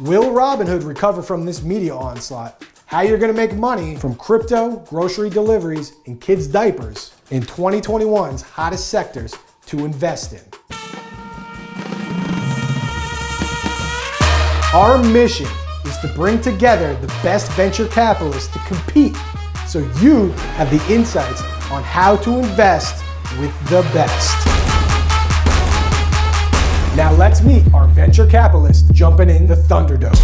[0.00, 2.64] Will Robinhood recover from this media onslaught?
[2.86, 8.40] How you're going to make money from crypto, grocery deliveries, and kids' diapers in 2021's
[8.40, 9.34] hottest sectors
[9.66, 10.40] to invest in.
[14.72, 15.48] Our mission
[15.84, 19.16] is to bring together the best venture capitalists to compete
[19.66, 23.04] so you have the insights on how to invest
[23.38, 24.49] with the best.
[27.00, 30.14] Now let's meet our venture capitalist jumping in the Thunderdome.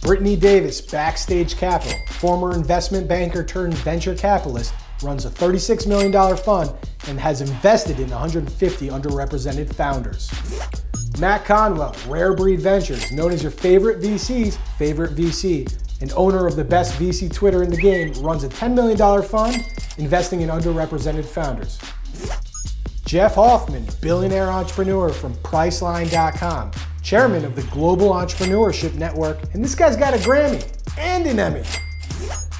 [0.00, 4.72] Brittany Davis, Backstage Capital, former investment banker turned venture capitalist,
[5.02, 6.72] runs a $36 million fund
[7.08, 10.30] and has invested in 150 underrepresented founders.
[11.18, 15.68] Mac Conwell, Rare Breed Ventures, known as your favorite VC's favorite VC,
[16.00, 19.66] and owner of the best VC Twitter in the game, runs a $10 million fund
[19.98, 21.80] investing in underrepresented founders.
[23.06, 26.72] Jeff Hoffman, billionaire entrepreneur from Priceline.com,
[27.04, 31.62] chairman of the Global Entrepreneurship Network, and this guy's got a Grammy and an Emmy.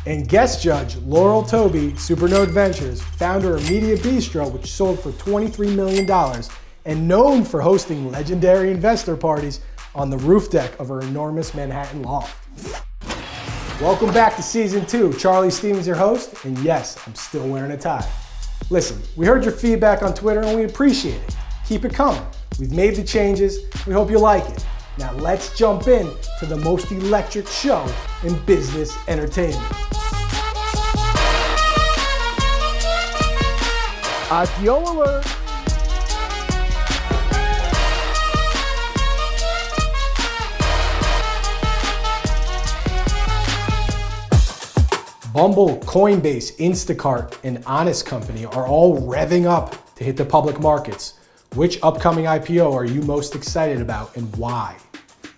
[0.07, 5.75] And guest judge Laurel Touby, Supernode Ventures, founder of Media Bistro, which sold for $23
[5.75, 6.09] million,
[6.85, 9.59] and known for hosting legendary investor parties
[9.97, 12.47] on the roof deck of her enormous Manhattan loft.
[13.81, 15.13] Welcome back to season two.
[15.15, 18.09] Charlie Stevens, your host, and yes, I'm still wearing a tie.
[18.69, 21.37] Listen, we heard your feedback on Twitter and we appreciate it.
[21.67, 22.23] Keep it coming.
[22.59, 23.61] We've made the changes.
[23.87, 24.67] We hope you like it.
[24.99, 27.87] Now let's jump in to the most electric show
[28.25, 29.63] in business entertainment.
[34.29, 35.46] IPO alert!
[45.37, 51.19] Bumble, Coinbase, Instacart, and Honest Company are all revving up to hit the public markets.
[51.55, 54.79] Which upcoming IPO are you most excited about and why?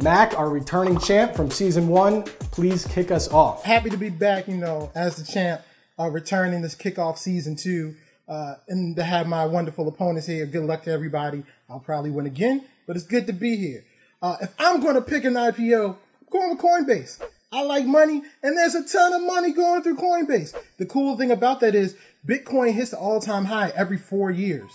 [0.01, 3.65] Mac, our returning champ from season one, please kick us off.
[3.65, 5.63] Happy to be back, you know, as the champ,
[5.99, 7.97] uh, returning this kickoff season two,
[8.29, 10.47] uh, and to have my wonderful opponents here.
[10.47, 11.43] Good luck to everybody.
[11.69, 13.85] I'll probably win again, but it's good to be here.
[14.23, 17.21] Uh, if I'm going to pick an IPO, I'm going with Coinbase.
[17.51, 20.55] I like money, and there's a ton of money going through Coinbase.
[20.77, 24.71] The cool thing about that is Bitcoin hits the all time high every four years.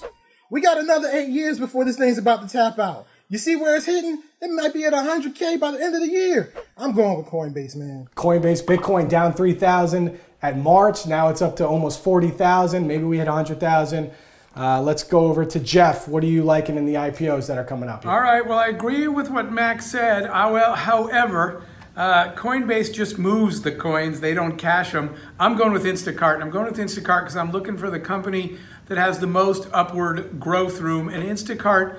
[0.49, 3.07] We got another eight years before this thing's about to tap out.
[3.29, 4.23] You see where it's hitting?
[4.41, 6.51] It might be at 100K by the end of the year.
[6.75, 8.09] I'm going with Coinbase, man.
[8.15, 11.05] Coinbase, Bitcoin down 3,000 at March.
[11.05, 12.87] Now it's up to almost 40,000.
[12.87, 14.11] Maybe we hit 100,000.
[14.55, 16.07] Uh, let's go over to Jeff.
[16.07, 18.03] What are you liking in the IPOs that are coming up?
[18.03, 18.11] Here?
[18.11, 18.45] All right.
[18.45, 20.25] Well, I agree with what Max said.
[20.25, 21.63] I will, however,
[21.95, 25.15] uh, Coinbase just moves the coins, they don't cash them.
[25.39, 28.97] I'm going with Instacart, I'm going with Instacart because I'm looking for the company that
[28.97, 31.07] has the most upward growth room.
[31.07, 31.97] And Instacart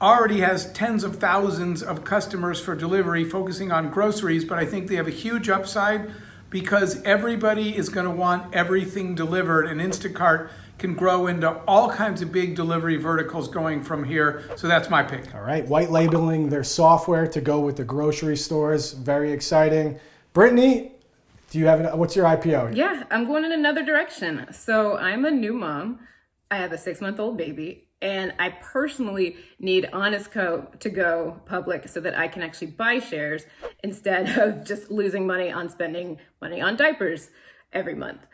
[0.00, 4.88] already has tens of thousands of customers for delivery, focusing on groceries, but I think
[4.88, 6.10] they have a huge upside
[6.50, 12.22] because everybody is going to want everything delivered, and Instacart can grow into all kinds
[12.22, 14.42] of big delivery verticals going from here.
[14.56, 15.32] So that's my pick.
[15.34, 18.92] All right, white labeling their software to go with the grocery stores.
[18.92, 20.00] Very exciting.
[20.32, 20.92] Brittany,
[21.50, 22.74] do you have an, what's your IPO?
[22.74, 24.46] Yeah, I'm going in another direction.
[24.52, 26.00] So I'm a new mom.
[26.50, 31.40] I have a six month old baby, and I personally need Honest Co to go
[31.44, 33.44] public so that I can actually buy shares
[33.84, 37.30] instead of just losing money on spending money on diapers
[37.72, 38.26] every month.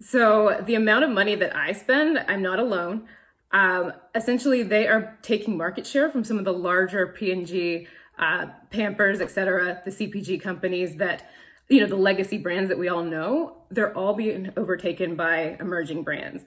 [0.00, 3.08] So the amount of money that I spend, I'm not alone.
[3.50, 7.86] Um, essentially, they are taking market share from some of the larger P&G,
[8.18, 11.28] uh, Pampers, etc., the CPG companies that,
[11.68, 13.62] you know, the legacy brands that we all know.
[13.70, 16.44] They're all being overtaken by emerging brands.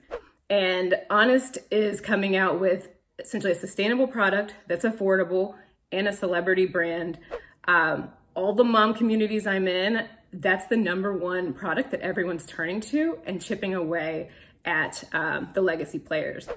[0.48, 5.54] And Honest is coming out with essentially a sustainable product that's affordable
[5.90, 7.18] and a celebrity brand.
[7.66, 12.80] Um, all the mom communities I'm in, that's the number one product that everyone's turning
[12.80, 14.30] to and chipping away
[14.64, 16.48] at um, the legacy players.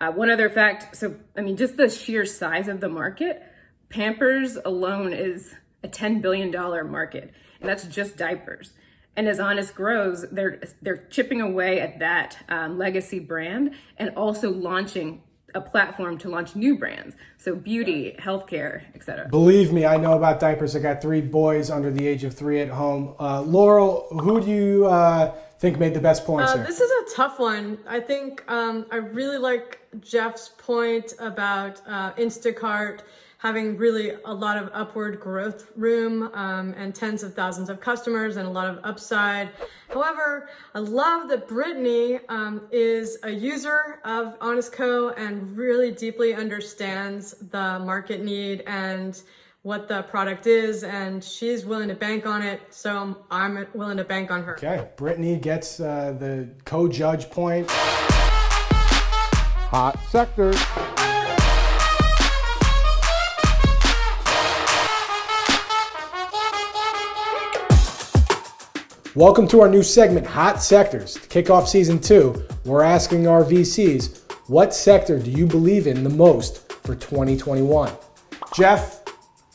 [0.00, 3.42] Uh, one other fact so, I mean, just the sheer size of the market,
[3.88, 6.50] Pampers alone is a $10 billion
[6.90, 8.72] market, and that's just diapers.
[9.16, 14.50] And as Honest grows, they're they're chipping away at that um, legacy brand and also
[14.50, 15.22] launching
[15.54, 17.16] a platform to launch new brands.
[17.38, 19.28] So beauty, healthcare, etc.
[19.28, 20.74] Believe me, I know about diapers.
[20.74, 23.14] I got three boys under the age of three at home.
[23.18, 26.66] Uh, Laurel, who do you uh, think made the best points uh, here?
[26.66, 27.78] This is a tough one.
[27.86, 33.00] I think um, I really like Jeff's point about uh, Instacart
[33.44, 38.38] having really a lot of upward growth room um, and tens of thousands of customers
[38.38, 39.50] and a lot of upside.
[39.90, 46.32] However, I love that Brittany um, is a user of Honest Co and really deeply
[46.32, 49.20] understands the market need and
[49.60, 52.62] what the product is, and she's willing to bank on it.
[52.70, 54.54] So I'm willing to bank on her.
[54.56, 57.70] Okay, Brittany gets uh, the co-judge point.
[59.70, 60.56] Hot sectors.
[69.16, 71.14] Welcome to our new segment, Hot Sectors.
[71.14, 74.18] To kick off season two, we're asking our VCs,
[74.48, 77.92] what sector do you believe in the most for 2021?
[78.56, 79.04] Jeff,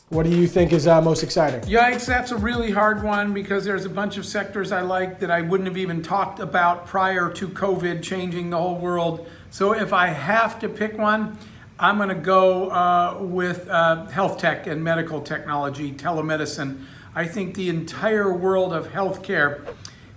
[0.08, 1.60] what do you think is uh, most exciting?
[1.70, 5.30] Yikes, that's a really hard one because there's a bunch of sectors I like that
[5.30, 9.28] I wouldn't have even talked about prior to COVID changing the whole world.
[9.50, 11.36] So if I have to pick one,
[11.78, 16.86] I'm going to go uh, with uh, health tech and medical technology, telemedicine.
[17.14, 19.66] I think the entire world of healthcare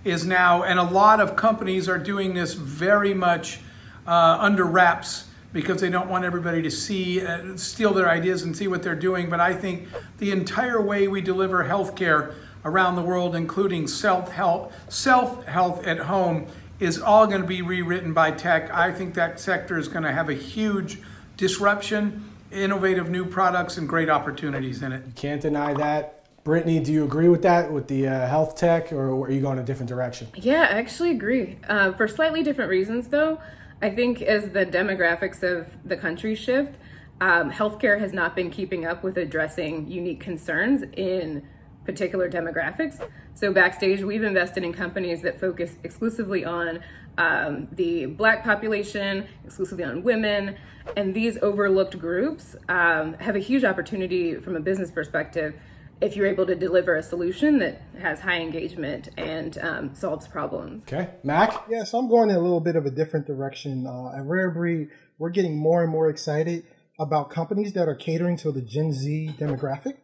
[0.04, 3.58] is now, and a lot of companies are doing this very much
[4.06, 8.56] uh, under wraps because they don't want everybody to see, uh, steal their ideas and
[8.56, 9.30] see what they're doing.
[9.30, 9.88] But I think
[10.18, 15.98] the entire way we deliver healthcare around the world, including self help, self health at
[15.98, 16.46] home,
[16.80, 18.70] is all going to be rewritten by tech.
[18.72, 20.98] I think that sector is going to have a huge
[21.36, 25.04] disruption, innovative new products, and great opportunities in it.
[25.06, 26.23] You can't deny that.
[26.44, 29.58] Brittany, do you agree with that, with the uh, health tech, or are you going
[29.58, 30.28] a different direction?
[30.36, 31.58] Yeah, I actually agree.
[31.66, 33.40] Uh, for slightly different reasons, though.
[33.80, 36.74] I think as the demographics of the country shift,
[37.22, 41.48] um, healthcare has not been keeping up with addressing unique concerns in
[41.86, 43.02] particular demographics.
[43.32, 46.80] So, backstage, we've invested in companies that focus exclusively on
[47.16, 50.56] um, the black population, exclusively on women,
[50.94, 55.54] and these overlooked groups um, have a huge opportunity from a business perspective
[56.00, 60.82] if you're able to deliver a solution that has high engagement and um, solves problems.
[60.82, 61.64] Okay, Mac?
[61.68, 63.86] Yeah, so I'm going in a little bit of a different direction.
[63.86, 64.88] Uh, at Rare Breed,
[65.18, 66.64] we're getting more and more excited
[66.98, 69.98] about companies that are catering to the Gen Z demographic.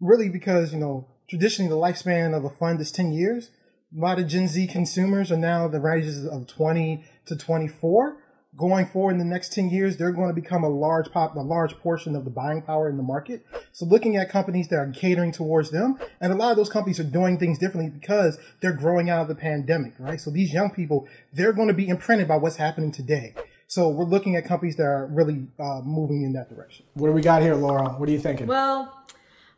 [0.00, 3.50] Really, because, you know, traditionally the lifespan of a fund is 10 years.
[3.96, 8.23] A lot of Gen Z consumers are now the ranges of 20 to 24
[8.56, 11.40] going forward in the next 10 years, they're going to become a large pop, a
[11.40, 13.44] large portion of the buying power in the market.
[13.72, 17.00] So looking at companies that are catering towards them, and a lot of those companies
[17.00, 20.20] are doing things differently because they're growing out of the pandemic, right?
[20.20, 23.34] So these young people, they're going to be imprinted by what's happening today.
[23.66, 26.86] So we're looking at companies that are really uh, moving in that direction.
[26.94, 27.88] What do we got here, Laura?
[27.88, 28.46] What are you thinking?
[28.46, 29.04] Well,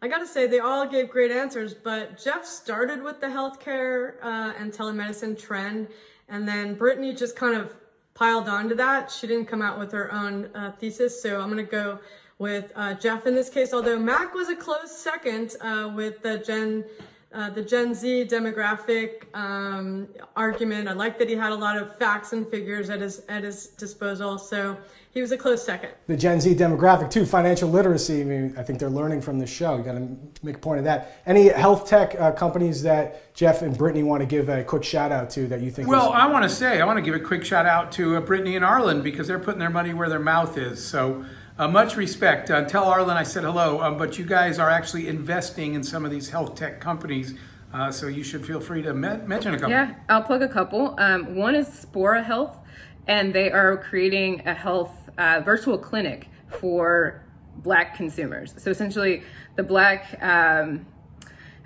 [0.01, 4.53] I gotta say, they all gave great answers, but Jeff started with the healthcare uh,
[4.59, 5.89] and telemedicine trend,
[6.29, 7.75] and then Brittany just kind of
[8.17, 9.11] piled onto that.
[9.11, 12.01] She didn't come out with her own uh, thesis, so I'm going to go
[12.39, 13.73] with uh, Jeff in this case.
[13.73, 16.85] Although Mac was a close second uh, with the Gen
[17.33, 20.89] uh, the Gen Z demographic um, argument.
[20.89, 23.67] I like that he had a lot of facts and figures at his at his
[23.69, 24.39] disposal.
[24.39, 24.77] So
[25.13, 25.91] he was a close second.
[26.07, 28.21] The Gen Z demographic too, financial literacy.
[28.21, 29.77] I mean, I think they're learning from this show.
[29.77, 31.21] You got to make a point of that.
[31.27, 35.11] Any health tech uh, companies that Jeff and Brittany want to give a quick shout
[35.11, 35.89] out to that you think?
[35.89, 38.21] Well, I want to say I want to give a quick shout out to uh,
[38.21, 40.87] Brittany and Arlan because they're putting their money where their mouth is.
[40.87, 41.25] So.
[41.59, 42.51] Uh, much respect.
[42.51, 46.05] Uh, tell Arlan I said hello, um, but you guys are actually investing in some
[46.05, 47.33] of these health tech companies.
[47.73, 49.71] Uh, so you should feel free to me- mention a couple.
[49.71, 50.95] Yeah, I'll plug a couple.
[50.99, 52.59] Um, one is Spora Health,
[53.07, 57.25] and they are creating a health uh, virtual clinic for
[57.57, 58.55] Black consumers.
[58.59, 59.23] So essentially,
[59.57, 60.85] the Black um,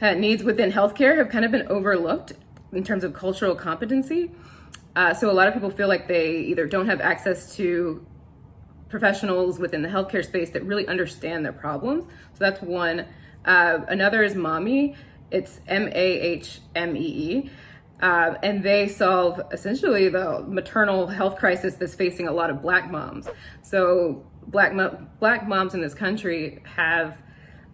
[0.01, 2.33] needs within healthcare have kind of been overlooked
[2.73, 4.31] in terms of cultural competency.
[4.95, 8.07] Uh, so a lot of people feel like they either don't have access to
[8.91, 12.05] professionals within the healthcare space that really understand their problems.
[12.05, 13.07] So that's one.
[13.45, 14.97] Uh, another is Mahmee.
[15.31, 17.51] It's M A H M E E.
[18.03, 22.91] Uh, and they solve essentially the maternal health crisis that's facing a lot of black
[22.91, 23.29] moms.
[23.63, 27.19] So black mo- black moms in this country have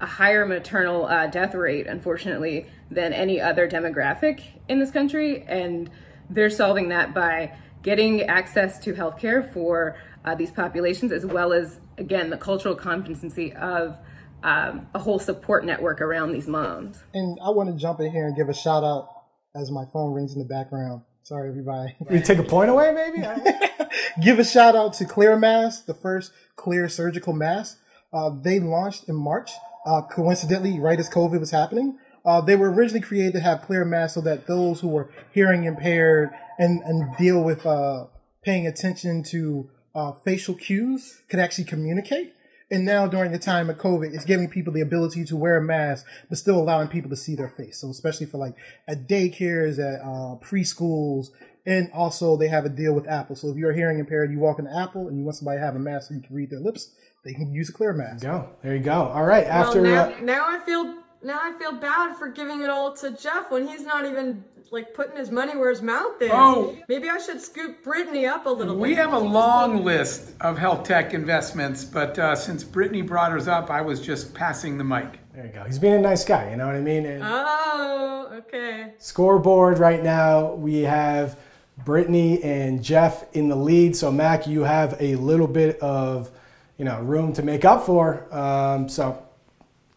[0.01, 5.91] a higher maternal uh, death rate, unfortunately, than any other demographic in this country, and
[6.29, 9.97] they're solving that by getting access to healthcare for
[10.27, 13.97] uh, these populations, as well as again the cultural competency of
[14.43, 17.03] um, a whole support network around these moms.
[17.15, 19.09] And I want to jump in here and give a shout out
[19.55, 21.03] as my phone rings in the background.
[21.23, 21.97] Sorry, everybody.
[22.11, 23.27] You take a point away, maybe?
[24.23, 27.79] Give a shout out to Clear Mask, the first clear surgical mask.
[28.13, 29.51] Uh, they launched in March,
[29.85, 31.99] uh, coincidentally, right as COVID was happening.
[32.25, 35.65] Uh, they were originally created to have clear masks so that those who were hearing
[35.65, 38.07] impaired and, and deal with uh,
[38.45, 42.35] paying attention to uh, facial cues could actually communicate.
[42.71, 45.63] And now during the time of COVID, it's giving people the ability to wear a
[45.63, 47.79] mask, but still allowing people to see their face.
[47.79, 51.29] So especially for like at daycares, at uh, preschools,
[51.65, 53.37] and also they have a deal with Apple.
[53.37, 55.77] So if you're hearing impaired, you walk into Apple and you want somebody to have
[55.77, 56.91] a mask so you can read their lips,
[57.25, 58.25] they can use a clear mask.
[58.25, 58.51] Go.
[58.63, 59.05] There you go.
[59.05, 59.47] All right.
[59.47, 62.93] After well, now, uh, now I feel now I feel bad for giving it all
[62.95, 66.31] to Jeff when he's not even like putting his money where his mouth is.
[66.33, 66.77] Oh.
[66.89, 68.81] maybe I should scoop Brittany up a little bit.
[68.81, 68.99] We bit.
[68.99, 73.71] have a long list of health tech investments, but uh, since Brittany brought hers up,
[73.71, 75.19] I was just passing the mic.
[75.35, 75.65] there you go.
[75.65, 76.51] He's being a nice guy.
[76.51, 77.07] You know what I mean?
[77.07, 78.95] And Oh, okay.
[78.99, 81.39] scoreboard right now we have
[81.85, 83.95] Brittany and Jeff in the lead.
[83.97, 86.31] So Mac, you have a little bit of
[86.79, 88.27] you know room to make up for.
[88.35, 89.26] Um, so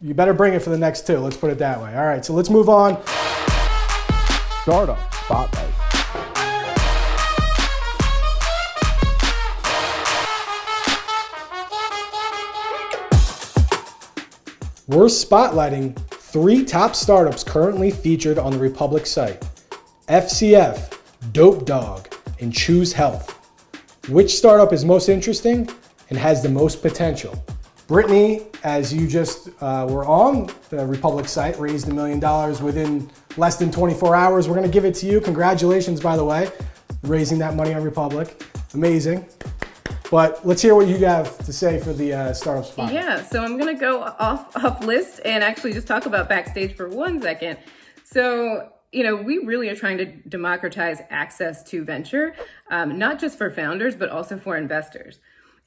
[0.01, 1.17] you better bring it for the next two.
[1.17, 1.93] Let's put it that way.
[1.95, 2.23] All right.
[2.23, 3.01] So let's move on.
[4.61, 5.65] Startup Spotlight.
[14.87, 19.45] We're spotlighting three top startups currently featured on the Republic site
[20.07, 20.97] FCF,
[21.31, 23.35] Dope Dog, and Choose Health.
[24.07, 25.69] Which startup is most interesting
[26.09, 27.43] and has the most potential?
[27.89, 33.09] Brittany, as you just uh, were on the Republic site, raised a million dollars within
[33.35, 34.47] less than 24 hours.
[34.47, 35.19] We're to give it to you.
[35.19, 36.51] Congratulations, by the way,
[37.01, 38.45] raising that money on Republic.
[38.75, 39.25] Amazing.
[40.11, 42.93] But let's hear what you have to say for the uh, startup spot.
[42.93, 46.89] Yeah, so I'm gonna go off off list and actually just talk about backstage for
[46.89, 47.57] one second.
[48.03, 52.35] So you know, we really are trying to democratize access to venture,
[52.69, 55.17] um, not just for founders but also for investors.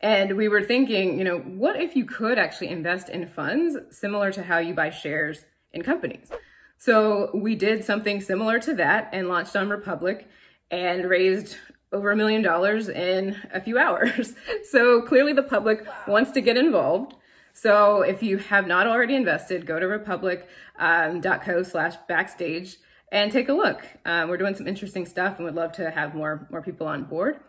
[0.02, 4.32] And we were thinking, you know, what if you could actually invest in funds similar
[4.32, 6.28] to how you buy shares in companies?
[6.76, 10.28] So we did something similar to that and launched on Republic
[10.72, 11.56] and raised
[11.92, 14.34] over a million dollars in a few hours.
[14.68, 17.14] So clearly the public wants to get involved.
[17.52, 22.78] So if you have not already invested, go to republic.co slash backstage
[23.12, 23.86] and take a look.
[24.06, 27.04] Uh, we're doing some interesting stuff and would love to have more, more people on
[27.04, 27.40] board.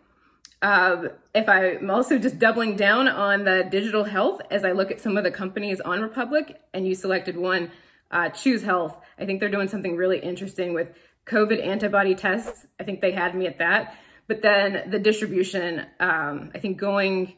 [0.64, 5.02] Um, if I'm also just doubling down on the digital health as I look at
[5.02, 7.70] some of the companies on Republic, and you selected one,
[8.12, 8.98] uh, Choose Health.
[9.20, 10.88] I think they're doing something really interesting with
[11.26, 12.66] COVID antibody tests.
[12.80, 13.96] I think they had me at that.
[14.28, 17.34] But then the distribution, um, I think going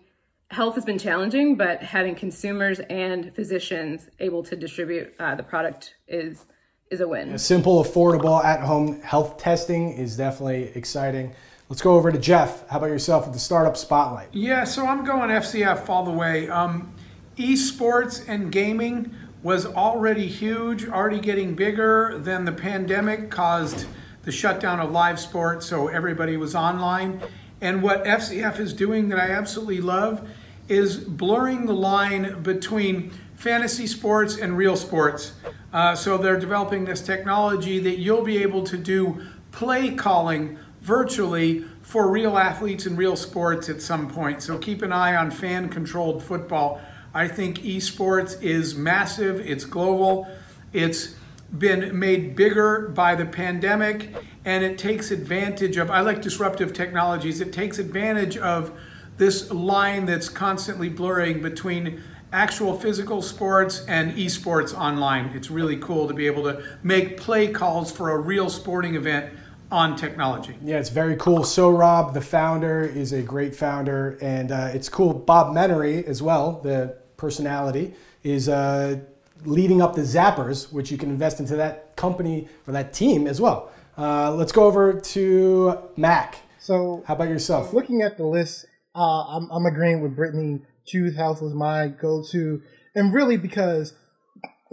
[0.51, 5.95] health has been challenging, but having consumers and physicians able to distribute uh, the product
[6.07, 6.45] is
[6.91, 7.35] is a win.
[7.39, 11.33] Simple, affordable, at-home health testing is definitely exciting.
[11.67, 12.67] Let's go over to Jeff.
[12.69, 14.27] How about yourself with the startup spotlight?
[14.33, 16.47] Yeah, so I'm going FCF all the way.
[16.47, 16.93] Um,
[17.37, 22.19] esports and gaming was already huge, already getting bigger.
[22.19, 23.87] Then the pandemic caused
[24.21, 27.23] the shutdown of live sports, so everybody was online.
[27.59, 30.29] And what FCF is doing that I absolutely love
[30.67, 35.33] is blurring the line between fantasy sports and real sports.
[35.73, 41.65] Uh, so they're developing this technology that you'll be able to do play calling virtually
[41.81, 44.43] for real athletes in real sports at some point.
[44.43, 46.79] So keep an eye on fan controlled football.
[47.11, 50.27] I think esports is massive, it's global,
[50.73, 51.15] it's
[51.57, 54.13] been made bigger by the pandemic,
[54.43, 58.71] and it takes advantage of, I like disruptive technologies, it takes advantage of
[59.17, 65.27] this line that's constantly blurring between actual physical sports and esports online.
[65.33, 69.33] It's really cool to be able to make play calls for a real sporting event
[69.71, 70.55] on technology.
[70.63, 71.43] Yeah, it's very cool.
[71.43, 75.13] So Rob, the founder, is a great founder, and uh, it's cool.
[75.13, 77.93] Bob Menery as well, the personality,
[78.23, 78.99] is uh,
[79.43, 83.41] leading up the Zappers, which you can invest into that company or that team as
[83.41, 83.71] well.
[83.97, 86.37] Uh, let's go over to Mac.
[86.59, 87.73] So How about yourself?
[87.73, 90.61] looking at the list, uh, I'm, I'm agreeing with Brittany.
[90.85, 92.61] Choose Health was my go-to,
[92.93, 93.93] and really because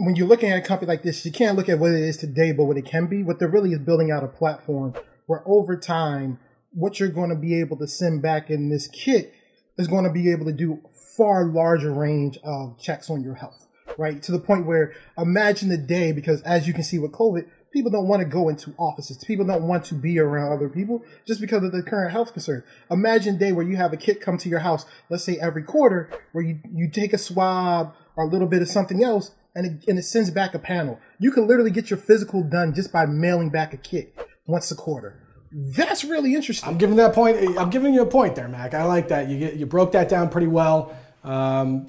[0.05, 2.17] when you're looking at a company like this, you can't look at what it is
[2.17, 3.23] today, but what it can be.
[3.23, 4.95] What they're really is building out a platform
[5.27, 6.41] where over time,
[6.73, 9.33] what you're going to be able to send back in this kit
[9.79, 10.81] is going to be able to do
[11.17, 14.21] far larger range of checks on your health, right?
[14.25, 17.93] To the point where imagine the day, because as you can see with COVID, people
[17.93, 19.23] don't want to go into offices.
[19.25, 22.65] People don't want to be around other people just because of the current health concern.
[22.91, 26.11] Imagine day where you have a kit come to your house, let's say every quarter,
[26.33, 29.89] where you, you take a swab or a little bit of something else and it,
[29.89, 30.99] and it sends back a panel.
[31.19, 34.17] You can literally get your physical done just by mailing back a kit
[34.47, 35.19] once a quarter.
[35.53, 36.69] That's really interesting.
[36.69, 37.37] I'm giving that point.
[37.59, 38.73] I'm giving you a point there, Mac.
[38.73, 39.29] I like that.
[39.29, 40.97] You get, you broke that down pretty well.
[41.25, 41.89] Um,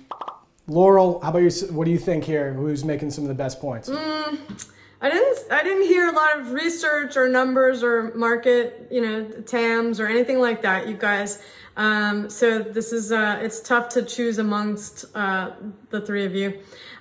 [0.68, 1.50] Laurel, how about you?
[1.68, 2.54] What do you think here?
[2.54, 3.90] Who's making some of the best points?
[3.90, 9.30] I didn't I didn't hear a lot of research or numbers or market, you know,
[9.30, 11.44] TAMs or anything like that, you guys.
[11.76, 15.52] Um, so this is uh, it's tough to choose amongst uh,
[15.90, 16.60] the three of you.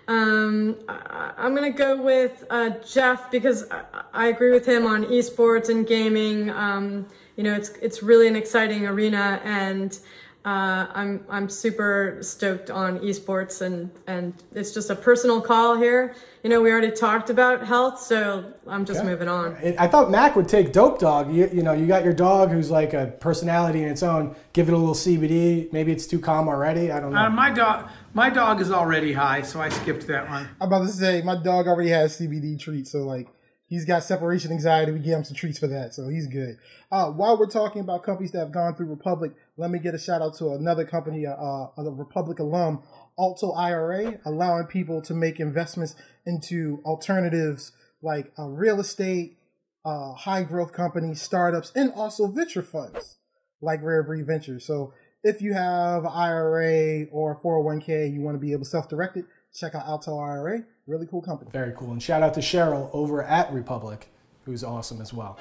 [0.09, 3.82] Um, I, I'm gonna go with uh, Jeff because I,
[4.12, 6.50] I agree with him on esports and gaming.
[6.50, 7.06] Um,
[7.37, 9.99] you know, it's it's really an exciting arena and
[10.44, 16.16] Uh, I'm I'm super stoked on esports and and it's just a personal call here.
[16.42, 19.56] You know, we already talked about health, so I'm just moving on.
[19.78, 21.32] I thought Mac would take Dope Dog.
[21.32, 24.34] You, you know, you got your dog who's like a personality in its own.
[24.52, 25.72] Give it a little CBD.
[25.72, 26.90] Maybe it's too calm already.
[26.90, 27.20] I don't know.
[27.20, 30.49] Uh, my dog, my dog is already high, so I skipped that one.
[30.61, 33.28] I'm about to say my dog already has CBD treats, so like
[33.68, 34.90] he's got separation anxiety.
[34.90, 36.58] We give him some treats for that, so he's good.
[36.90, 39.99] Uh, while we're talking about companies that have gone through Republic, let me get a
[39.99, 42.82] shout out to another company, uh, a Republic alum,
[43.18, 45.94] Alto IRA, allowing people to make investments
[46.25, 49.38] into alternatives like uh, real estate,
[49.85, 53.18] uh, high growth companies, startups, and also venture funds
[53.61, 54.64] like Rare Breed Ventures.
[54.64, 58.71] So if you have an IRA or a 401k, you want to be able to
[58.71, 60.64] self direct it, check out Alto IRA.
[60.87, 61.50] Really cool company.
[61.52, 61.92] Very cool.
[61.92, 64.09] And shout out to Cheryl over at Republic,
[64.44, 65.38] who's awesome as well.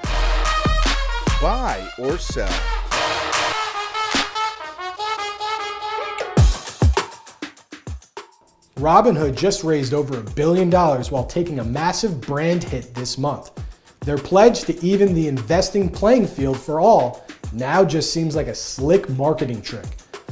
[1.41, 2.80] Buy or sell.
[8.81, 13.51] Robinhood just raised over a billion dollars while taking a massive brand hit this month.
[13.99, 17.23] Their pledge to even the investing playing field for all
[17.53, 19.85] now just seems like a slick marketing trick.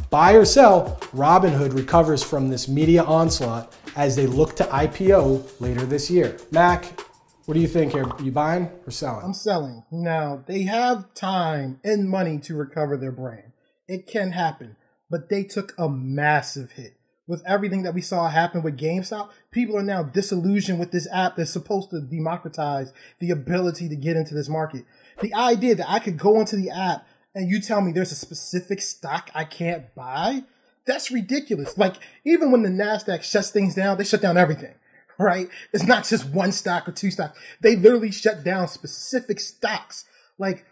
[0.09, 5.85] Buy or sell, Robinhood recovers from this media onslaught as they look to IPO later
[5.85, 6.35] this year.
[6.49, 6.99] Mac,
[7.45, 8.11] what do you think here?
[8.19, 9.25] You buying or selling?
[9.25, 9.83] I'm selling.
[9.91, 13.51] Now, they have time and money to recover their brand.
[13.87, 14.75] It can happen,
[15.07, 16.98] but they took a massive hit.
[17.29, 21.35] With everything that we saw happen with GameStop, people are now disillusioned with this app
[21.35, 24.83] that's supposed to democratize the ability to get into this market.
[25.21, 28.15] The idea that I could go into the app and you tell me there's a
[28.15, 30.41] specific stock I can't buy,
[30.87, 31.77] that's ridiculous.
[31.77, 34.73] Like, even when the NASDAQ shuts things down, they shut down everything,
[35.19, 35.49] right?
[35.71, 37.37] It's not just one stock or two stocks.
[37.61, 40.05] They literally shut down specific stocks.
[40.39, 40.65] Like,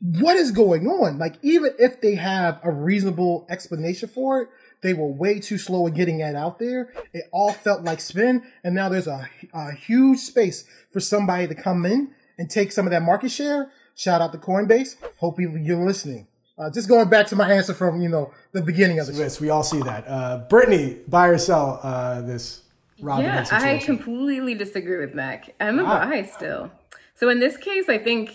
[0.00, 1.18] what is going on?
[1.18, 4.48] Like, even if they have a reasonable explanation for it,
[4.82, 6.92] they were way too slow in getting that out there.
[7.12, 11.54] It all felt like spin, and now there's a, a huge space for somebody to
[11.54, 13.70] come in and take some of that market share.
[13.94, 14.96] Shout out to Coinbase.
[15.16, 16.26] Hope you're listening.
[16.58, 19.20] Uh, just going back to my answer from you know the beginning of the show.
[19.20, 20.04] Yes, we all see that.
[20.06, 22.62] Uh, Brittany, buy or sell uh, this
[23.02, 23.78] Robinhood Yeah, situation?
[23.78, 25.54] I completely disagree with Mac.
[25.60, 26.08] I'm a Wow.
[26.08, 26.70] buy still.
[27.14, 28.30] So in this case, I think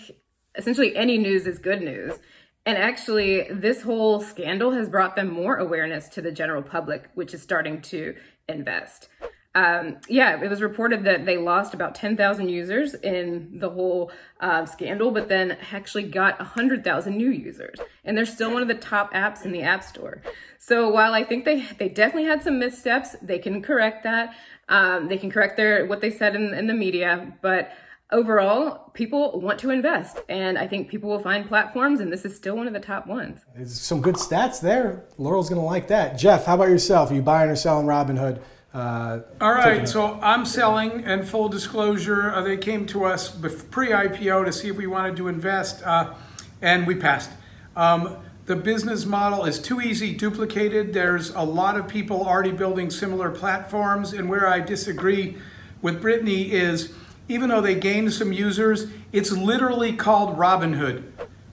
[0.56, 2.18] essentially any news is good news.
[2.66, 7.32] And actually, this whole scandal has brought them more awareness to the general public, which
[7.32, 8.16] is starting to
[8.48, 9.08] invest.
[9.54, 14.66] Um, yeah, it was reported that they lost about 10,000 users in the whole um,
[14.66, 17.78] scandal, but then actually got 100,000 new users.
[18.04, 20.20] And they're still one of the top apps in the App Store.
[20.58, 24.34] So while I think they, they definitely had some missteps, they can correct that.
[24.68, 27.70] Um, they can correct their what they said in, in the media, but
[28.12, 30.20] overall, people want to invest.
[30.28, 33.06] And I think people will find platforms, and this is still one of the top
[33.06, 33.40] ones.
[33.54, 35.04] There's some good stats there.
[35.18, 36.18] Laurel's going to like that.
[36.18, 37.10] Jeff, how about yourself?
[37.10, 38.40] Are you buying or selling Robinhood?
[38.72, 43.04] Uh, All taking right, a- so I'm selling, and full disclosure, uh, they came to
[43.06, 43.30] us
[43.70, 46.12] pre IPO to see if we wanted to invest, uh,
[46.60, 47.30] and we passed.
[47.74, 50.92] Um, the business model is too easy duplicated.
[50.92, 55.38] There's a lot of people already building similar platforms, and where I disagree
[55.80, 56.92] with Brittany is
[57.28, 61.04] even though they gained some users, it's literally called Robinhood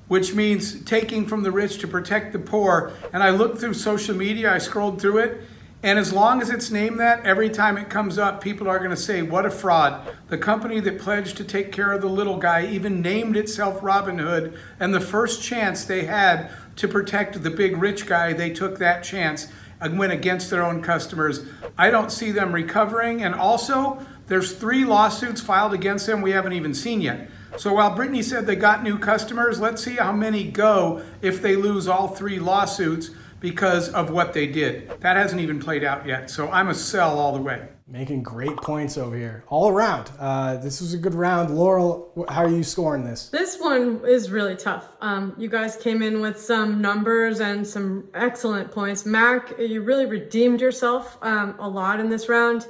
[0.09, 2.91] which means taking from the rich to protect the poor.
[3.12, 5.41] And I looked through social media, I scrolled through it,
[5.86, 8.91] and as long as it's named that, every time it comes up, people are going
[8.91, 10.15] to say, What a fraud.
[10.29, 14.55] The company that pledged to take care of the little guy even named itself Robinhood,
[14.79, 19.03] and the first chance they had to protect the big rich guy, they took that
[19.03, 19.49] chance
[19.81, 21.45] and went against their own customers.
[21.77, 26.54] I don't see them recovering, and also, there's three lawsuits filed against them we haven't
[26.54, 27.30] even seen yet.
[27.56, 31.56] So while Brittany said they got new customers, let's see how many go if they
[31.56, 34.89] lose all three lawsuits because of what they did.
[35.02, 36.32] That hasn't even played out yet.
[36.32, 37.67] So I'm a sell all the way.
[37.86, 40.10] Making great points over here, all around.
[40.17, 41.56] Uh, this was a good round.
[41.56, 43.30] Laurel, how are you scoring this?
[43.30, 44.88] This one is really tough.
[45.02, 49.06] Um, you guys came in with some numbers and some excellent points.
[49.06, 52.65] Mac, you really redeemed yourself um, a lot in this round.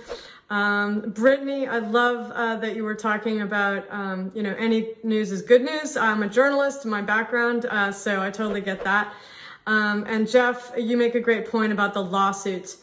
[0.50, 5.32] Um, Brittany, I love uh, that you were talking about, um, you know, any news
[5.32, 5.98] is good news.
[5.98, 9.14] I'm a journalist, my background, uh, so I totally get that.
[9.66, 12.78] Um, and Jeff, you make a great point about the lawsuits.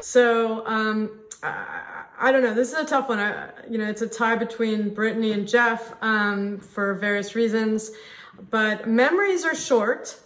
[0.00, 2.54] So, um, I, I don't know.
[2.54, 3.18] This is a tough one.
[3.18, 7.90] I, you know, it's a tie between Brittany and Jeff um, for various reasons,
[8.50, 10.18] but memories are short.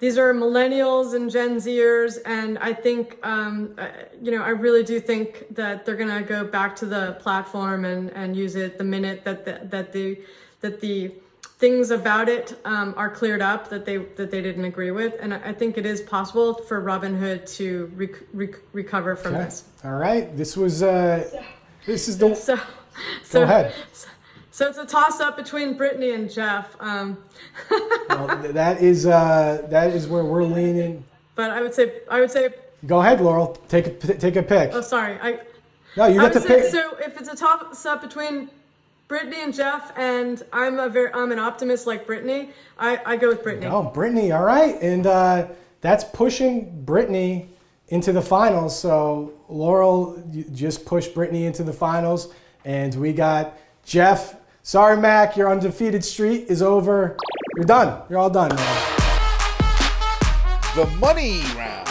[0.00, 3.88] These are millennials and Gen Zers, and I think, um, uh,
[4.20, 8.10] you know, I really do think that they're gonna go back to the platform and,
[8.10, 10.20] and use it the minute that the, that the
[10.60, 11.12] that the
[11.58, 15.32] things about it um, are cleared up that they that they didn't agree with, and
[15.32, 19.44] I think it is possible for Robinhood to rec- rec- recover from Okay.
[19.44, 19.64] this.
[19.84, 20.36] All right.
[20.36, 21.24] This was uh,
[21.86, 22.34] this is the.
[22.34, 22.58] So,
[23.22, 23.72] so ahead.
[23.92, 24.08] So
[24.60, 26.76] it's a toss up between Brittany and Jeff.
[26.80, 27.18] Um,
[28.08, 31.04] well, that is uh, that is where we're leaning.
[31.34, 32.50] but I would say I would say
[32.86, 33.58] Go ahead, Laurel.
[33.68, 34.70] Take a take a pick.
[34.72, 35.40] oh sorry I
[35.96, 36.70] No, you I get say pick.
[36.70, 38.48] so if it's a toss up between
[39.08, 43.28] Brittany and Jeff and I'm a very I'm an optimist like Brittany I, I go
[43.28, 43.66] with Brittany.
[43.66, 44.30] Oh, Brittany.
[44.32, 45.48] All right, and uh,
[45.80, 47.48] that's pushing Brittany
[47.88, 48.78] into the finals.
[48.78, 52.32] So Laurel you just pushed Brittany into the finals,
[52.64, 54.36] and we got Jeff.
[54.66, 55.36] Sorry, Mac.
[55.36, 57.18] Your undefeated streak is over.
[57.54, 58.02] You're done.
[58.08, 58.98] You're all done, man.
[60.74, 61.86] The money round.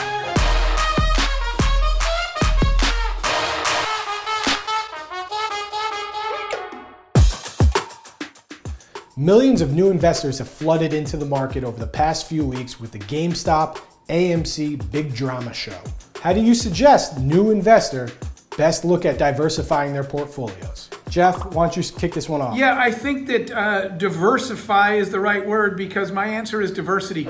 [9.15, 12.91] Millions of new investors have flooded into the market over the past few weeks with
[12.91, 13.77] the GameStop
[14.09, 15.79] AMC Big Drama Show.
[16.21, 18.09] How do you suggest new investor
[18.57, 20.89] best look at diversifying their portfolios?
[21.09, 22.57] Jeff, why don't you kick this one off?
[22.57, 27.27] Yeah, I think that uh, diversify is the right word because my answer is diversity.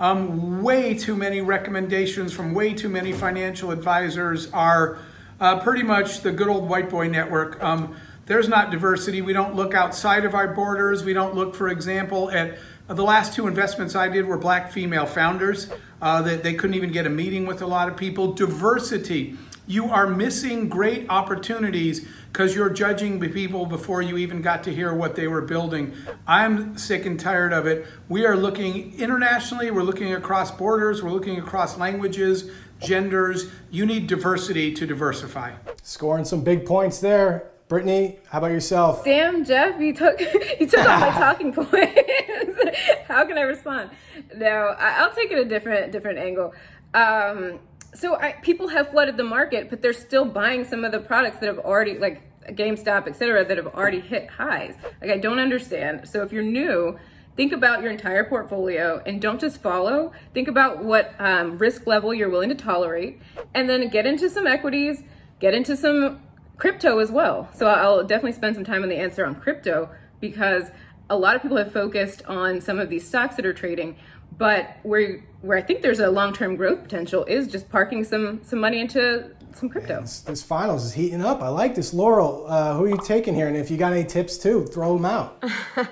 [0.00, 4.98] Um, way too many recommendations from way too many financial advisors are
[5.40, 7.62] uh, pretty much the good old white boy network.
[7.62, 9.20] Um, there's not diversity.
[9.20, 11.04] We don't look outside of our borders.
[11.04, 12.58] We don't look, for example, at
[12.88, 15.68] uh, the last two investments I did were black female founders.
[16.02, 18.32] Uh, that they couldn't even get a meeting with a lot of people.
[18.32, 19.36] Diversity.
[19.66, 24.74] You are missing great opportunities because you're judging the people before you even got to
[24.74, 25.94] hear what they were building.
[26.26, 27.86] I'm sick and tired of it.
[28.08, 32.50] We are looking internationally, we're looking across borders, we're looking across languages,
[32.80, 33.50] genders.
[33.70, 35.52] You need diversity to diversify.
[35.82, 37.50] Scoring some big points there.
[37.68, 39.02] Brittany, how about yourself?
[39.04, 40.20] Damn, Jeff, you took
[40.60, 41.70] you took all my talking points.
[43.08, 43.90] How can I respond?
[44.36, 46.52] No, I, I'll take it a different different angle.
[46.92, 47.60] Um,
[47.94, 51.38] so I, people have flooded the market, but they're still buying some of the products
[51.38, 54.74] that have already like GameStop, et cetera, that have already hit highs.
[55.00, 56.08] Like I don't understand.
[56.08, 56.98] So if you're new,
[57.36, 60.12] think about your entire portfolio and don't just follow.
[60.34, 63.20] Think about what um, risk level you're willing to tolerate,
[63.54, 65.02] and then get into some equities,
[65.40, 66.20] get into some
[66.56, 67.48] crypto as well.
[67.54, 69.88] So I'll definitely spend some time on the answer on crypto
[70.20, 70.70] because
[71.10, 73.96] a lot of people have focused on some of these stocks that are trading,
[74.38, 78.60] but where where I think there's a long-term growth potential is just parking some some
[78.60, 80.00] money into some crypto.
[80.00, 81.40] This, this finals is heating up.
[81.40, 81.94] I like this.
[81.94, 83.46] Laurel, uh, who are you taking here?
[83.46, 85.42] And if you got any tips too, throw them out.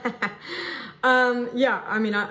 [1.03, 2.31] Um, yeah, I mean, I,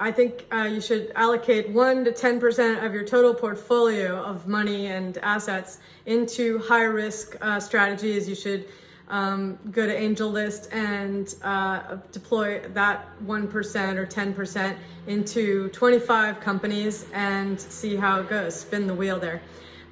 [0.00, 4.86] I think uh, you should allocate 1% to 10% of your total portfolio of money
[4.86, 8.28] and assets into high risk uh, strategies.
[8.28, 8.66] You should
[9.08, 17.60] um, go to AngelList and uh, deploy that 1% or 10% into 25 companies and
[17.60, 18.60] see how it goes.
[18.60, 19.42] Spin the wheel there.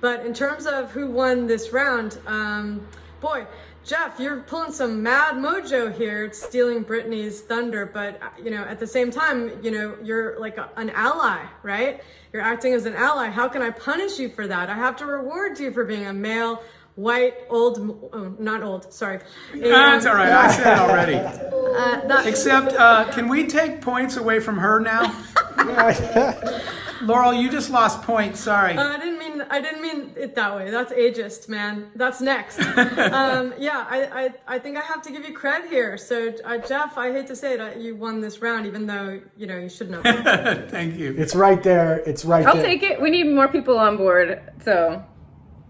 [0.00, 2.87] But in terms of who won this round, um,
[3.20, 3.46] boy,
[3.87, 7.87] Jeff, you're pulling some mad mojo here, stealing Brittany's thunder.
[7.87, 11.46] But uh, you know, at the same time, you know, you're like a, an ally,
[11.62, 12.02] right?
[12.33, 13.29] You're acting as an ally.
[13.29, 14.68] How can I punish you for that?
[14.68, 16.62] I have to reward you for being a male,
[16.96, 19.20] white, old, oh, not old, sorry.
[19.54, 20.30] That's all right.
[20.32, 21.52] I said it already.
[21.76, 25.14] Uh, that- Except, uh, can we take points away from her now?
[27.02, 28.40] Laurel, you just lost points.
[28.40, 28.74] Sorry.
[28.76, 30.70] Uh, I didn't mean I didn't mean it that way.
[30.70, 31.90] That's ageist, man.
[31.94, 32.59] That's next.
[32.78, 35.98] um, yeah, I, I I think I have to give you credit here.
[35.98, 39.46] So uh, Jeff, I hate to say it, you won this round, even though you
[39.46, 40.70] know you shouldn't have.
[40.70, 41.14] Thank you.
[41.18, 41.98] It's right there.
[42.06, 42.64] It's right I'll there.
[42.64, 43.00] take it.
[43.00, 44.40] We need more people on board.
[44.64, 45.04] So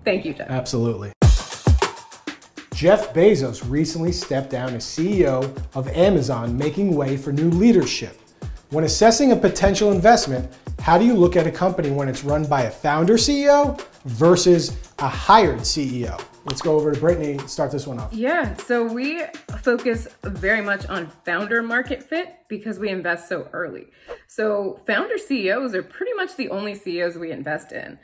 [0.04, 0.48] thank you, Jeff.
[0.48, 1.10] Absolutely.
[2.76, 8.20] Jeff Bezos recently stepped down as CEO of Amazon, making way for new leadership.
[8.68, 12.44] When assessing a potential investment, how do you look at a company when it's run
[12.44, 16.22] by a founder CEO versus a hired CEO?
[16.44, 18.12] Let's go over to Brittany start this one off.
[18.12, 19.22] Yeah, so we
[19.62, 23.86] focus very much on founder market fit because we invest so early.
[24.26, 27.98] So founder CEOs are pretty much the only CEOs we invest in.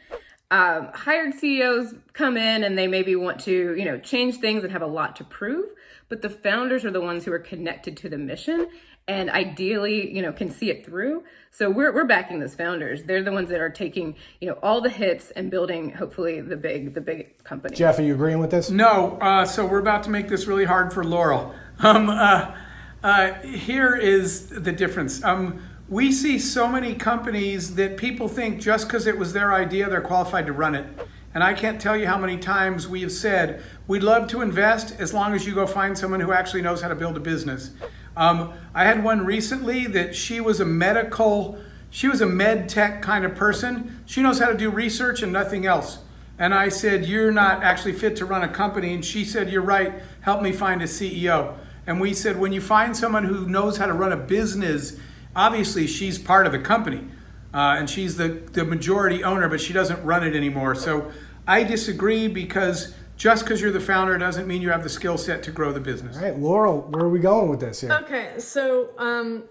[0.52, 4.70] Um, hired CEOs come in and they maybe want to, you know, change things and
[4.70, 5.64] have a lot to prove,
[6.10, 8.68] but the founders are the ones who are connected to the mission
[9.08, 11.24] and ideally, you know, can see it through.
[11.50, 13.04] So we're, we're backing those founders.
[13.04, 16.56] They're the ones that are taking, you know, all the hits and building hopefully the
[16.56, 17.74] big, the big company.
[17.74, 18.68] Jeff, are you agreeing with this?
[18.68, 21.54] No, uh, so we're about to make this really hard for Laurel.
[21.78, 22.54] Um, uh,
[23.02, 25.24] uh, here is the difference.
[25.24, 25.62] Um,
[25.92, 30.00] we see so many companies that people think just because it was their idea, they're
[30.00, 30.86] qualified to run it.
[31.34, 34.98] And I can't tell you how many times we have said, we'd love to invest
[34.98, 37.72] as long as you go find someone who actually knows how to build a business.
[38.16, 41.58] Um, I had one recently that she was a medical,
[41.90, 44.02] she was a med tech kind of person.
[44.06, 45.98] She knows how to do research and nothing else.
[46.38, 48.94] And I said, You're not actually fit to run a company.
[48.94, 49.92] And she said, You're right.
[50.22, 51.54] Help me find a CEO.
[51.86, 54.96] And we said, When you find someone who knows how to run a business,
[55.34, 57.08] obviously she's part of the company.
[57.54, 60.74] Uh, and she's the, the majority owner, but she doesn't run it anymore.
[60.74, 61.12] So
[61.46, 65.42] I disagree because just because you're the founder doesn't mean you have the skill set
[65.42, 66.16] to grow the business.
[66.16, 67.92] All right, Laurel, where are we going with this here?
[67.92, 69.44] Okay, so um,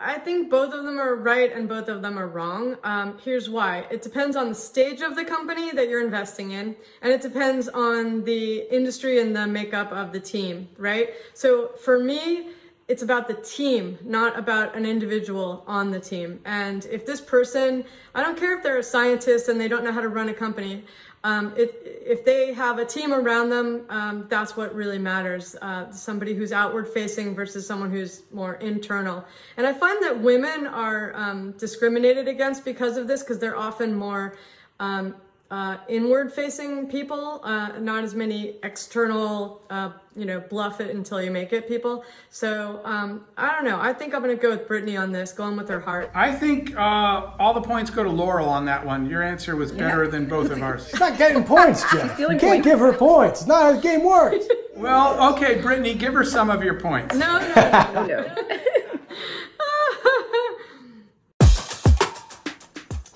[0.00, 2.76] I think both of them are right and both of them are wrong.
[2.82, 3.86] Um, here's why.
[3.90, 7.68] It depends on the stage of the company that you're investing in, and it depends
[7.68, 11.10] on the industry and the makeup of the team, right?
[11.34, 12.48] So for me,
[12.88, 16.40] it's about the team, not about an individual on the team.
[16.46, 19.92] And if this person, I don't care if they're a scientist and they don't know
[19.92, 20.84] how to run a company,
[21.24, 25.56] um, if they have a team around them, um, that's what really matters.
[25.60, 29.24] Uh, somebody who's outward facing versus someone who's more internal.
[29.56, 33.94] And I find that women are um, discriminated against because of this because they're often
[33.94, 34.38] more
[34.80, 35.16] um,
[35.50, 41.22] uh, inward facing people, uh, not as many external, uh, you know, bluff it until
[41.22, 42.04] you make it people.
[42.28, 43.80] So um, I don't know.
[43.80, 46.10] I think I'm going to go with Brittany on this, going with her heart.
[46.14, 49.08] I think uh, all the points go to Laurel on that one.
[49.08, 50.88] Your answer was better than both of ours.
[50.90, 52.18] She's not getting points, Jeff.
[52.18, 52.66] You can't points.
[52.66, 53.40] give her points.
[53.40, 54.44] It's not how the game works.
[54.76, 57.14] Well, okay, Brittany, give her some of your points.
[57.16, 58.04] No, no.
[58.08, 58.34] No.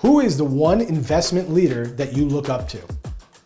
[0.03, 2.79] Who is the one investment leader that you look up to?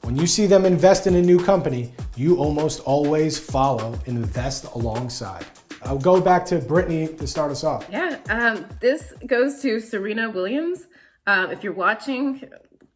[0.05, 4.64] When you see them invest in a new company, you almost always follow and invest
[4.75, 5.45] alongside.
[5.83, 7.87] I'll go back to Brittany to start us off.
[7.92, 10.87] Yeah, um, this goes to Serena Williams.
[11.27, 12.49] Um, if you're watching,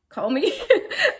[0.08, 0.58] call me.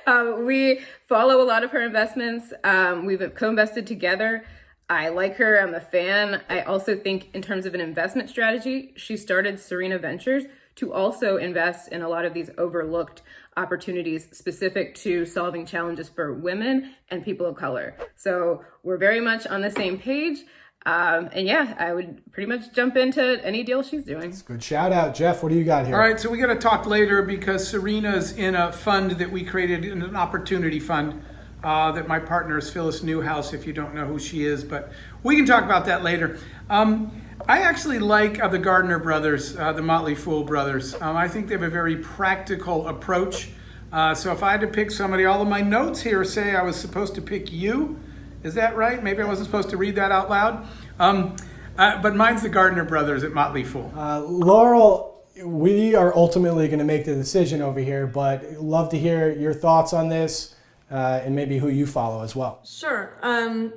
[0.07, 2.55] um, we follow a lot of her investments.
[2.65, 4.47] Um, we've co-invested together.
[4.89, 5.61] I like her.
[5.61, 6.41] I'm a fan.
[6.49, 10.45] I also think, in terms of an investment strategy, she started Serena Ventures
[10.81, 13.21] to also invest in a lot of these overlooked
[13.59, 17.95] opportunities specific to solving challenges for women and people of color.
[18.17, 20.39] So we're very much on the same page.
[20.87, 24.35] Um, and yeah, I would pretty much jump into any deal she's doing.
[24.47, 25.43] Good shout out, Jeff.
[25.43, 25.95] What do you got here?
[25.95, 29.45] All right, so we got to talk later because Serena's in a fund that we
[29.45, 31.23] created, in an opportunity fund
[31.63, 34.91] uh, that my partner is Phyllis Newhouse, if you don't know who she is, but
[35.23, 36.39] we can talk about that later.
[36.71, 40.95] Um, I actually like uh, the Gardner brothers, uh, the Motley Fool brothers.
[41.01, 43.51] Um, I think they have a very practical approach.
[43.93, 46.63] Uh, so if I had to pick somebody, all of my notes here say I
[46.63, 47.99] was supposed to pick you.
[48.43, 49.03] Is that right?
[49.03, 50.67] Maybe I wasn't supposed to read that out loud.
[50.99, 51.37] Um,
[51.77, 53.93] uh, but mine's the Gardner brothers at Motley Fool.
[53.97, 58.99] Uh, Laurel, we are ultimately going to make the decision over here, but love to
[58.99, 60.55] hear your thoughts on this
[60.91, 62.61] uh, and maybe who you follow as well.
[62.65, 63.19] Sure.
[63.23, 63.73] Um,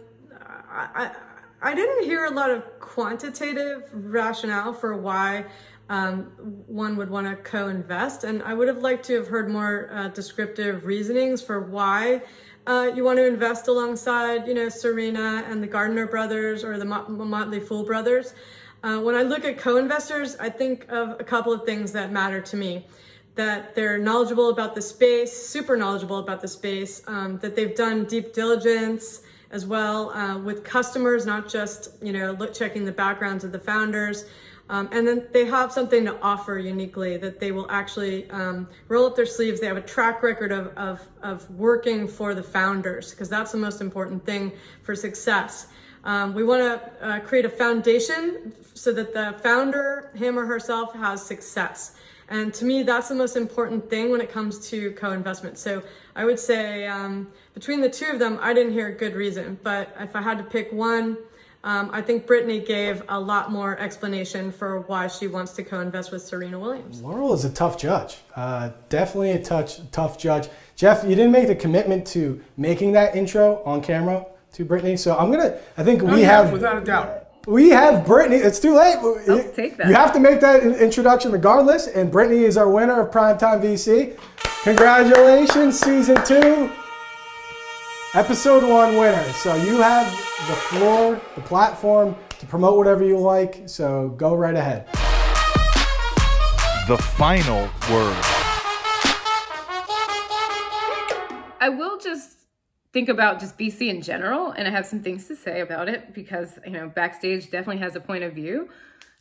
[0.70, 1.16] I, I,
[1.64, 5.46] I didn't hear a lot of quantitative rationale for why
[5.88, 6.24] um,
[6.68, 10.10] one would want to co-invest, and I would have liked to have heard more uh,
[10.10, 12.22] descriptive reasonings for why
[12.68, 16.84] uh, you want to invest alongside, you know, Serena and the Gardner brothers or the
[16.84, 18.34] Mot- Motley Fool brothers.
[18.84, 22.42] Uh, when I look at co-investors, I think of a couple of things that matter
[22.42, 22.86] to me
[23.36, 28.04] that they're knowledgeable about the space, super knowledgeable about the space, um, that they've done
[28.04, 29.22] deep diligence
[29.54, 33.60] as well uh, with customers, not just you know look checking the backgrounds of the
[33.60, 34.26] founders.
[34.70, 39.06] Um, and then they have something to offer uniquely that they will actually um, roll
[39.06, 39.60] up their sleeves.
[39.60, 43.58] They have a track record of, of, of working for the founders because that's the
[43.58, 45.68] most important thing for success.
[46.06, 50.94] Um, we want to uh, create a foundation so that the founder, him or herself,
[50.96, 51.96] has success.
[52.30, 55.58] And to me, that's the most important thing when it comes to co-investment.
[55.58, 55.84] So
[56.16, 59.58] I would say um, between the two of them, I didn't hear a good reason.
[59.64, 61.18] But if I had to pick one,
[61.66, 66.12] um, I think Brittany gave a lot more explanation for why she wants to co-invest
[66.12, 67.02] with Serena Williams.
[67.02, 68.18] Laurel is a tough judge.
[68.36, 70.50] Uh, definitely a touch, tough judge.
[70.76, 75.16] Jeff, you didn't make the commitment to making that intro on camera to Brittany, so
[75.18, 75.58] I'm gonna.
[75.78, 77.28] I think Oh, we yeah, have without a doubt.
[77.46, 78.38] We have Brittany.
[78.38, 78.96] It's too late.
[78.98, 79.88] I'll oh, take that.
[79.88, 81.88] You have to make that introduction regardless.
[81.88, 84.18] And Brittany is our winner of Primetime VC.
[84.64, 86.72] Congratulations, season two,
[88.14, 89.24] episode one winner.
[89.34, 90.10] So you have
[90.48, 93.64] the floor, the platform to promote whatever you like.
[93.68, 94.88] So go right ahead.
[96.88, 98.18] The final word.
[101.60, 102.33] I will just
[102.94, 106.14] think about just VC in general, and I have some things to say about it
[106.14, 108.70] because you know backstage definitely has a point of view.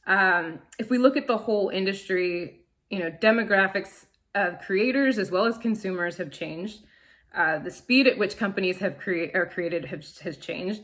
[0.07, 5.47] Um, if we look at the whole industry, you know demographics of creators as well
[5.47, 6.83] as consumers have changed.
[7.35, 10.83] Uh, the speed at which companies have create are created have, has changed.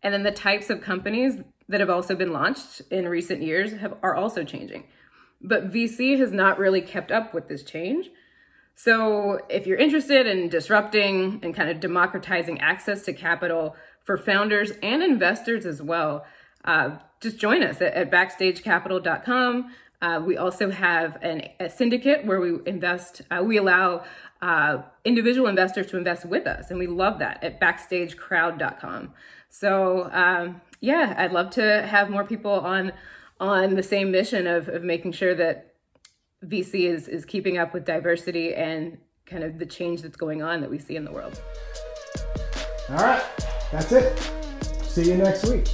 [0.00, 3.94] And then the types of companies that have also been launched in recent years have,
[4.00, 4.84] are also changing.
[5.40, 8.10] But VC has not really kept up with this change.
[8.80, 14.70] So if you're interested in disrupting and kind of democratizing access to capital for founders
[14.84, 16.24] and investors as well,
[16.64, 19.74] uh, just join us at, at backstagecapital.com.
[20.00, 24.04] Uh, we also have an, a syndicate where we invest, uh, we allow
[24.42, 29.12] uh, individual investors to invest with us, and we love that at backstagecrowd.com.
[29.50, 32.92] So, um, yeah, I'd love to have more people on
[33.40, 35.67] on the same mission of, of making sure that
[36.44, 40.60] VC is, is keeping up with diversity and kind of the change that's going on
[40.60, 41.40] that we see in the world.
[42.90, 43.24] All right,
[43.70, 44.18] that's it.
[44.82, 45.68] See you next week.